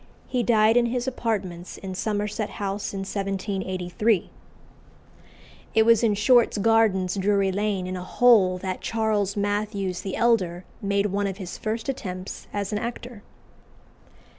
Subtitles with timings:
[0.27, 4.31] He died in his apartments in Somerset House in 1783.
[5.75, 10.65] It was in Short's Gardens, Drury Lane, "in a hole," that Charles Mathews the elder
[10.81, 13.21] made one of his first attempts as an actor.